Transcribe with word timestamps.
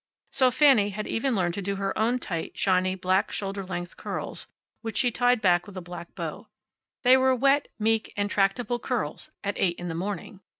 So 0.31 0.49
Fanny 0.49 0.89
had 0.89 1.05
even 1.05 1.35
learned 1.35 1.53
to 1.53 1.61
do 1.61 1.75
her 1.75 1.95
own 1.95 2.17
tight, 2.17 2.57
shiny, 2.57 2.95
black, 2.95 3.31
shoulder 3.31 3.63
length 3.63 3.97
curls, 3.97 4.47
which 4.81 4.97
she 4.97 5.11
tied 5.11 5.41
back 5.41 5.67
with 5.67 5.77
a 5.77 5.79
black 5.81 6.15
bow. 6.15 6.47
They 7.03 7.17
were 7.17 7.35
wet, 7.35 7.67
meek, 7.77 8.11
and 8.17 8.27
tractable 8.27 8.79
curls 8.79 9.29
at 9.43 9.59
eight 9.59 9.75
in 9.77 9.89
the 9.89 9.93
morning. 9.93 10.39